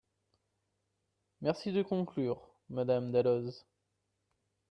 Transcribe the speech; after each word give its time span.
Merci 1.41 1.71
de 1.71 1.83
conclure, 1.83 2.49
Madame 2.71 3.11
Dalloz. 3.11 3.67